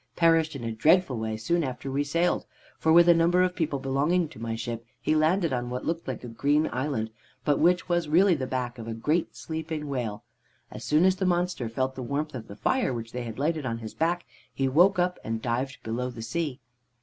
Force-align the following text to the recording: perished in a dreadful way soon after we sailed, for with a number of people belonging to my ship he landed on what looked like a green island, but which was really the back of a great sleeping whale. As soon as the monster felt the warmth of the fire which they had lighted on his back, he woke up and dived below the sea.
perished 0.15 0.55
in 0.55 0.63
a 0.63 0.71
dreadful 0.71 1.15
way 1.15 1.37
soon 1.37 1.63
after 1.63 1.91
we 1.91 2.03
sailed, 2.03 2.47
for 2.79 2.91
with 2.91 3.07
a 3.07 3.13
number 3.13 3.43
of 3.43 3.55
people 3.55 3.77
belonging 3.77 4.27
to 4.27 4.39
my 4.41 4.55
ship 4.55 4.83
he 4.99 5.13
landed 5.15 5.53
on 5.53 5.69
what 5.69 5.85
looked 5.85 6.07
like 6.07 6.23
a 6.23 6.27
green 6.27 6.67
island, 6.73 7.11
but 7.45 7.59
which 7.59 7.87
was 7.87 8.09
really 8.09 8.33
the 8.33 8.47
back 8.47 8.79
of 8.79 8.87
a 8.87 8.95
great 8.95 9.35
sleeping 9.35 9.87
whale. 9.87 10.23
As 10.71 10.83
soon 10.83 11.05
as 11.05 11.17
the 11.17 11.25
monster 11.27 11.69
felt 11.69 11.93
the 11.93 12.01
warmth 12.01 12.33
of 12.33 12.47
the 12.47 12.55
fire 12.55 12.91
which 12.91 13.11
they 13.11 13.25
had 13.25 13.37
lighted 13.37 13.63
on 13.63 13.77
his 13.77 13.93
back, 13.93 14.25
he 14.51 14.67
woke 14.67 14.97
up 14.97 15.19
and 15.23 15.39
dived 15.39 15.83
below 15.83 16.09
the 16.09 16.23
sea. 16.23 16.59